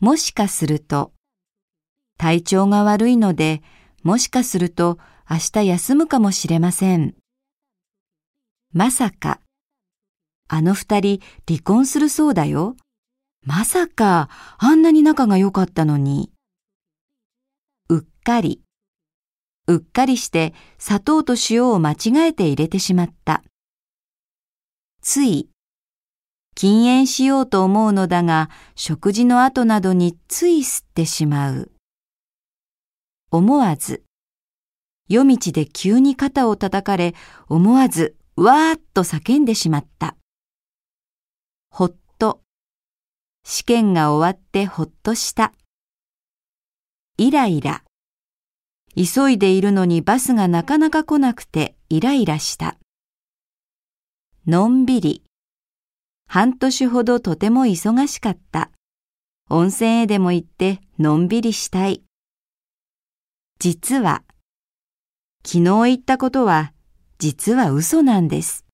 [0.00, 1.12] もしかすると、
[2.16, 3.62] 体調が悪いので、
[4.02, 7.14] もしかすると明日休むかもしれません。
[8.72, 9.40] まさか、
[10.48, 12.76] あの二人離婚するそうだよ。
[13.44, 16.32] まさか、あんなに仲が良かったのに。
[17.90, 18.62] うっかり。
[19.66, 23.42] うっかりして砂糖と塩を間違えて入れてしまった。
[25.02, 25.50] つい。
[26.60, 31.72] 禁煙しようと思うのだが、食事の後などについ吸ってしまう。
[33.30, 34.02] 思わず。
[35.08, 37.14] 夜道で急に肩を叩かれ、
[37.48, 40.18] 思わず、わーっと叫んでしまった。
[41.70, 42.42] ほっと。
[43.42, 45.54] 試験が終わってほっとした。
[47.16, 47.84] イライラ。
[48.94, 52.76] 急いでいるのにバスがなかなか来なくてイライラした。
[54.46, 55.22] のんびり。
[56.32, 58.70] 半年ほどとても忙しかった。
[59.48, 62.04] 温泉へでも行ってのんびりしたい。
[63.58, 64.22] 実は、
[65.44, 66.72] 昨日言ったことは
[67.18, 68.64] 実は嘘なんです。